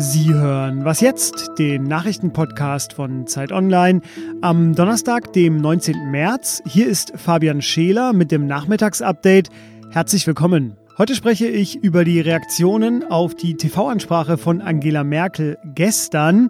[0.00, 1.50] Sie hören Was jetzt?
[1.58, 4.00] Den Nachrichtenpodcast von Zeit Online
[4.42, 6.10] am Donnerstag, dem 19.
[6.10, 6.62] März.
[6.66, 9.50] Hier ist Fabian Scheler mit dem Nachmittagsupdate.
[9.90, 10.76] Herzlich willkommen.
[10.98, 16.48] Heute spreche ich über die Reaktionen auf die TV-Ansprache von Angela Merkel gestern.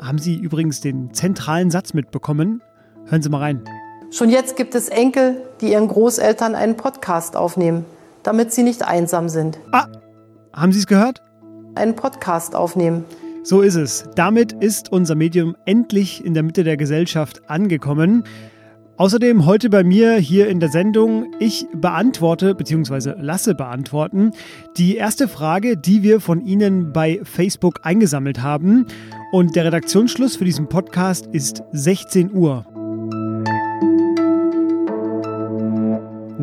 [0.00, 2.62] Haben Sie übrigens den zentralen Satz mitbekommen?
[3.06, 3.62] Hören Sie mal rein.
[4.14, 7.84] Schon jetzt gibt es Enkel, die ihren Großeltern einen Podcast aufnehmen,
[8.22, 9.58] damit sie nicht einsam sind.
[9.72, 9.88] Ah,
[10.52, 11.20] haben Sie es gehört?
[11.74, 13.04] Einen Podcast aufnehmen.
[13.42, 14.04] So ist es.
[14.14, 18.22] Damit ist unser Medium endlich in der Mitte der Gesellschaft angekommen.
[18.98, 23.14] Außerdem heute bei mir hier in der Sendung, ich beantworte bzw.
[23.18, 24.30] lasse beantworten
[24.76, 28.86] die erste Frage, die wir von Ihnen bei Facebook eingesammelt haben.
[29.32, 32.64] Und der Redaktionsschluss für diesen Podcast ist 16 Uhr.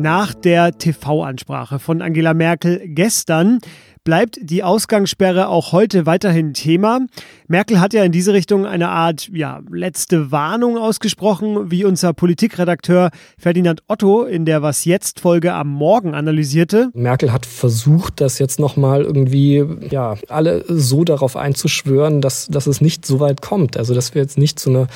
[0.02, 3.60] Nach der TV-Ansprache von Angela Merkel gestern
[4.02, 7.06] bleibt die Ausgangssperre auch heute weiterhin Thema.
[7.46, 13.10] Merkel hat ja in diese Richtung eine Art ja, letzte Warnung ausgesprochen, wie unser Politikredakteur
[13.38, 16.90] Ferdinand Otto in der Was jetzt Folge am Morgen analysierte.
[16.94, 22.80] Merkel hat versucht, das jetzt nochmal irgendwie ja, alle so darauf einzuschwören, dass, dass es
[22.80, 23.76] nicht so weit kommt.
[23.76, 24.88] Also dass wir jetzt nicht zu einer,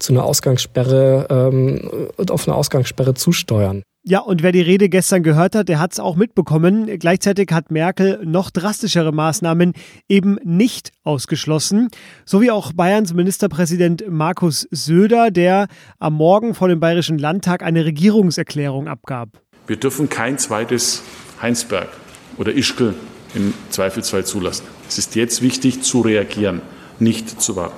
[0.00, 1.88] zu einer Ausgangssperre ähm,
[2.28, 3.84] auf eine Ausgangssperre zusteuern.
[4.02, 6.86] Ja, und wer die Rede gestern gehört hat, der hat es auch mitbekommen.
[6.98, 9.74] Gleichzeitig hat Merkel noch drastischere Maßnahmen
[10.08, 11.88] eben nicht ausgeschlossen.
[12.24, 17.84] So wie auch Bayerns Ministerpräsident Markus Söder, der am Morgen vor dem Bayerischen Landtag eine
[17.84, 19.42] Regierungserklärung abgab.
[19.66, 21.02] Wir dürfen kein zweites
[21.42, 21.90] Heinsberg
[22.38, 22.94] oder Ischgl
[23.34, 24.64] im Zweifelsfall zulassen.
[24.88, 26.62] Es ist jetzt wichtig zu reagieren,
[27.00, 27.76] nicht zu warten.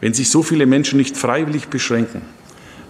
[0.00, 2.22] Wenn sich so viele Menschen nicht freiwillig beschränken,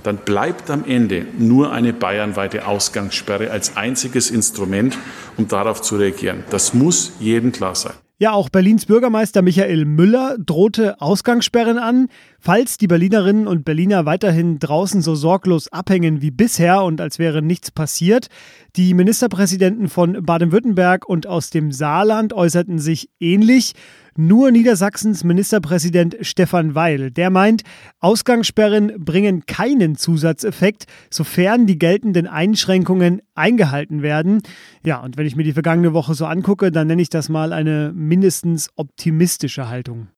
[0.07, 4.97] dann bleibt am Ende nur eine bayernweite Ausgangssperre als einziges Instrument,
[5.37, 6.45] um darauf zu reagieren.
[6.51, 7.95] Das muss jedem klar sein.
[8.19, 12.09] Ja, auch Berlins Bürgermeister Michael Müller drohte Ausgangssperren an,
[12.41, 17.43] falls die Berlinerinnen und Berliner weiterhin draußen so sorglos abhängen wie bisher und als wäre
[17.43, 18.29] nichts passiert.
[18.77, 23.75] Die Ministerpräsidenten von Baden-Württemberg und aus dem Saarland äußerten sich ähnlich.
[24.19, 27.63] Nur Niedersachsens Ministerpräsident Stefan Weil, der meint,
[28.01, 34.41] Ausgangssperren bringen keinen Zusatzeffekt, sofern die geltenden Einschränkungen eingehalten werden.
[34.85, 37.53] Ja, und wenn ich mir die vergangene Woche so angucke, dann nenne ich das mal
[37.53, 40.09] eine mindestens optimistische Haltung.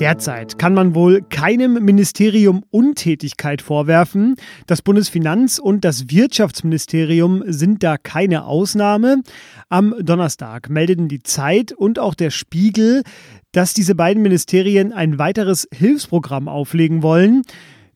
[0.00, 4.34] Derzeit kann man wohl keinem Ministerium Untätigkeit vorwerfen.
[4.66, 9.22] Das Bundesfinanz- und das Wirtschaftsministerium sind da keine Ausnahme.
[9.68, 13.04] Am Donnerstag meldeten die Zeit und auch der Spiegel,
[13.52, 17.42] dass diese beiden Ministerien ein weiteres Hilfsprogramm auflegen wollen.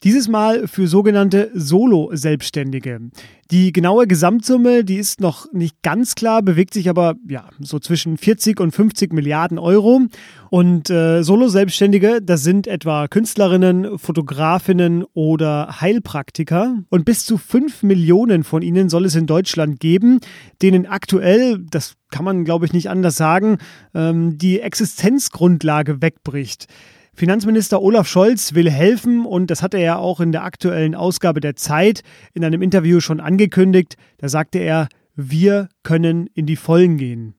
[0.05, 3.01] Dieses Mal für sogenannte Solo-Selbstständige.
[3.51, 8.17] Die genaue Gesamtsumme, die ist noch nicht ganz klar, bewegt sich aber ja so zwischen
[8.17, 10.03] 40 und 50 Milliarden Euro.
[10.51, 16.77] Und äh, Solo-Selbstständige, das sind etwa Künstlerinnen, Fotografinnen oder Heilpraktiker.
[16.91, 20.21] Und bis zu 5 Millionen von ihnen soll es in Deutschland geben,
[20.63, 23.59] denen aktuell, das kann man glaube ich nicht anders sagen,
[23.95, 26.69] ähm, die Existenzgrundlage wegbricht.
[27.19, 31.41] Finanzminister Olaf Scholz will helfen und das hat er ja auch in der aktuellen Ausgabe
[31.41, 32.03] der Zeit
[32.33, 33.97] in einem Interview schon angekündigt.
[34.19, 34.87] Da sagte er,
[35.17, 37.35] wir können in die Vollen gehen.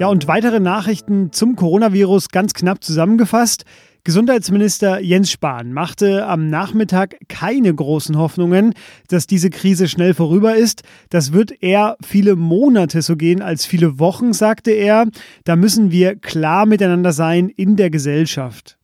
[0.00, 3.66] Ja, und weitere Nachrichten zum Coronavirus ganz knapp zusammengefasst.
[4.04, 8.74] Gesundheitsminister Jens Spahn machte am Nachmittag keine großen Hoffnungen,
[9.08, 10.82] dass diese Krise schnell vorüber ist.
[11.10, 15.06] Das wird eher viele Monate so gehen als viele Wochen, sagte er.
[15.44, 18.77] Da müssen wir klar miteinander sein in der Gesellschaft.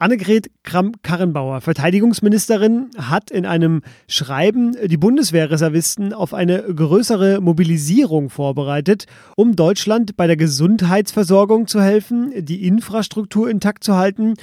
[0.00, 9.06] Annegret Kramp-Karrenbauer, Verteidigungsministerin, hat in einem Schreiben die Bundeswehrreservisten auf eine größere Mobilisierung vorbereitet,
[9.36, 14.34] um Deutschland bei der Gesundheitsversorgung zu helfen, die Infrastruktur intakt zu halten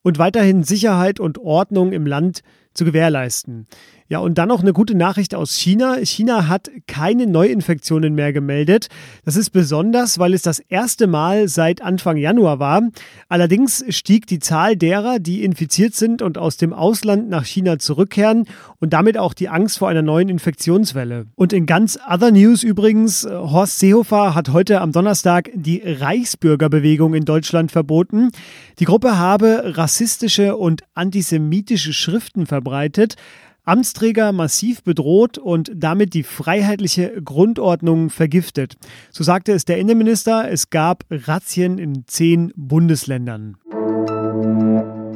[0.00, 2.40] und weiterhin Sicherheit und Ordnung im Land
[2.72, 3.66] zu gewährleisten.
[4.08, 5.96] Ja, und dann noch eine gute Nachricht aus China.
[6.02, 8.88] China hat keine Neuinfektionen mehr gemeldet.
[9.24, 12.82] Das ist besonders, weil es das erste Mal seit Anfang Januar war.
[13.30, 18.46] Allerdings stieg die Zahl derer, die infiziert sind und aus dem Ausland nach China zurückkehren
[18.78, 21.24] und damit auch die Angst vor einer neuen Infektionswelle.
[21.34, 27.24] Und in ganz other News übrigens, Horst Seehofer hat heute am Donnerstag die Reichsbürgerbewegung in
[27.24, 28.32] Deutschland verboten.
[28.78, 33.16] Die Gruppe habe rassistische und antisemitische Schriften verbreitet.
[33.64, 38.76] Amtsträger massiv bedroht und damit die freiheitliche Grundordnung vergiftet.
[39.10, 43.56] So sagte es der Innenminister, es gab Razzien in zehn Bundesländern.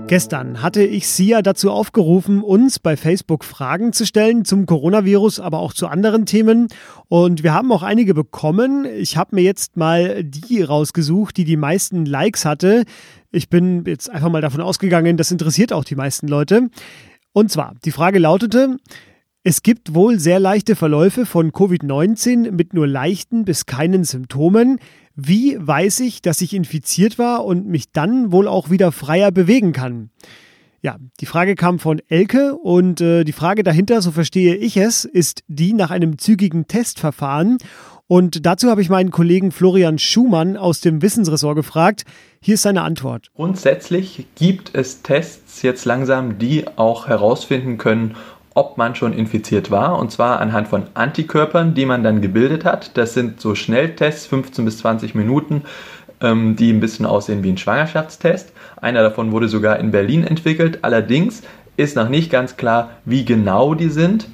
[0.08, 5.38] Gestern hatte ich Sie ja dazu aufgerufen, uns bei Facebook Fragen zu stellen zum Coronavirus,
[5.38, 6.68] aber auch zu anderen Themen.
[7.08, 8.86] Und wir haben auch einige bekommen.
[8.86, 12.84] Ich habe mir jetzt mal die rausgesucht, die die meisten Likes hatte.
[13.30, 16.70] Ich bin jetzt einfach mal davon ausgegangen, das interessiert auch die meisten Leute.
[17.32, 18.78] Und zwar, die Frage lautete,
[19.44, 24.78] es gibt wohl sehr leichte Verläufe von Covid-19 mit nur leichten bis keinen Symptomen.
[25.14, 29.72] Wie weiß ich, dass ich infiziert war und mich dann wohl auch wieder freier bewegen
[29.72, 30.10] kann?
[30.80, 35.04] Ja, die Frage kam von Elke und äh, die Frage dahinter, so verstehe ich es,
[35.04, 37.58] ist die nach einem zügigen Testverfahren.
[38.08, 42.04] Und dazu habe ich meinen Kollegen Florian Schumann aus dem Wissensressort gefragt.
[42.40, 43.30] Hier ist seine Antwort.
[43.36, 48.16] Grundsätzlich gibt es Tests jetzt langsam, die auch herausfinden können,
[48.54, 52.96] ob man schon infiziert war, und zwar anhand von Antikörpern, die man dann gebildet hat.
[52.96, 55.64] Das sind so Schnelltests, 15 bis 20 Minuten,
[56.22, 58.52] ähm, die ein bisschen aussehen wie ein Schwangerschaftstest.
[58.80, 60.78] Einer davon wurde sogar in Berlin entwickelt.
[60.80, 61.42] Allerdings
[61.76, 64.28] ist noch nicht ganz klar, wie genau die sind.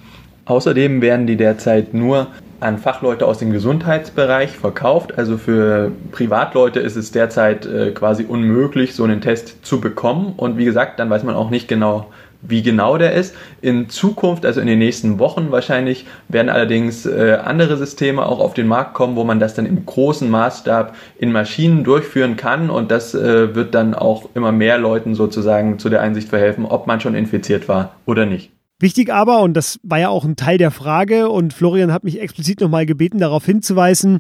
[0.46, 2.29] Außerdem werden die derzeit nur
[2.61, 5.19] an Fachleute aus dem Gesundheitsbereich verkauft.
[5.19, 10.35] Also für Privatleute ist es derzeit äh, quasi unmöglich, so einen Test zu bekommen.
[10.37, 12.06] Und wie gesagt, dann weiß man auch nicht genau,
[12.43, 13.35] wie genau der ist.
[13.61, 18.55] In Zukunft, also in den nächsten Wochen wahrscheinlich, werden allerdings äh, andere Systeme auch auf
[18.55, 22.90] den Markt kommen, wo man das dann im großen Maßstab in Maschinen durchführen kann und
[22.90, 27.00] das äh, wird dann auch immer mehr Leuten sozusagen zu der Einsicht verhelfen, ob man
[27.00, 28.50] schon infiziert war oder nicht.
[28.81, 32.21] Wichtig aber, und das war ja auch ein Teil der Frage, und Florian hat mich
[32.21, 34.19] explizit nochmal gebeten, darauf hinzuweisen,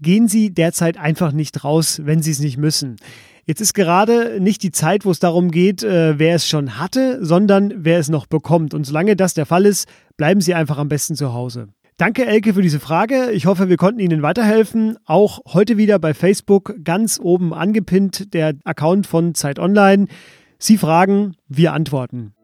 [0.00, 2.96] gehen Sie derzeit einfach nicht raus, wenn Sie es nicht müssen.
[3.46, 7.24] Jetzt ist gerade nicht die Zeit, wo es darum geht, äh, wer es schon hatte,
[7.24, 8.74] sondern wer es noch bekommt.
[8.74, 9.88] Und solange das der Fall ist,
[10.18, 11.68] bleiben Sie einfach am besten zu Hause.
[11.96, 13.30] Danke, Elke, für diese Frage.
[13.32, 14.98] Ich hoffe, wir konnten Ihnen weiterhelfen.
[15.06, 20.06] Auch heute wieder bei Facebook ganz oben angepinnt der Account von Zeit Online.
[20.58, 22.34] Sie fragen, wir antworten.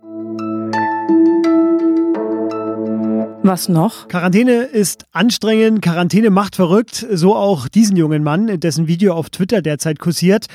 [3.46, 4.08] Was noch?
[4.08, 9.60] Quarantäne ist anstrengend, Quarantäne macht verrückt, so auch diesen jungen Mann, dessen Video auf Twitter
[9.60, 10.46] derzeit kursiert.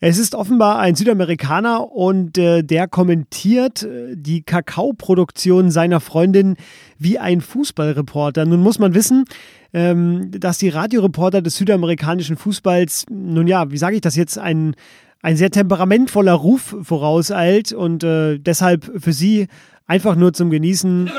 [0.00, 6.56] Es ist offenbar ein Südamerikaner und äh, der kommentiert äh, die Kakaoproduktion seiner Freundin
[6.98, 8.46] wie ein Fußballreporter.
[8.46, 9.26] Nun muss man wissen,
[9.74, 14.74] ähm, dass die Radioreporter des südamerikanischen Fußballs, nun ja, wie sage ich das jetzt, ein,
[15.20, 19.48] ein sehr temperamentvoller Ruf vorauseilt und äh, deshalb für sie
[19.86, 21.10] einfach nur zum Genießen.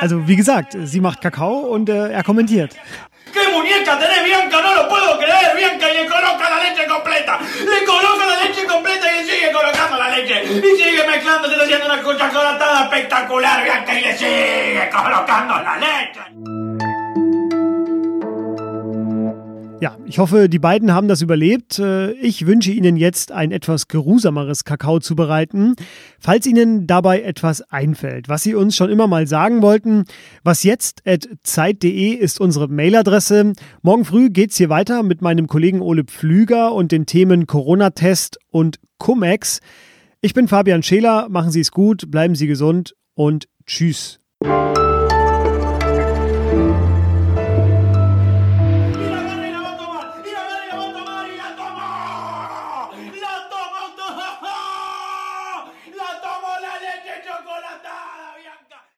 [0.00, 2.76] Also wie gesagt, sie macht Kakao und äh, er kommentiert.
[19.80, 21.78] Ja, ich hoffe, die beiden haben das überlebt.
[21.78, 25.74] Äh, ich wünsche Ihnen jetzt ein etwas geruhsameres Kakao zu bereiten.
[26.18, 30.04] Falls Ihnen dabei etwas einfällt, was Sie uns schon immer mal sagen wollten,
[30.44, 31.02] was jetzt
[31.42, 33.54] zeit.de ist unsere Mailadresse.
[33.80, 38.80] Morgen früh geht's hier weiter mit meinem Kollegen Ole Pflüger und den Themen Corona-Test und
[38.98, 39.60] Cum-Ex.
[40.20, 44.20] Ich bin Fabian Scheler, machen Sie es gut, bleiben Sie gesund und tschüss.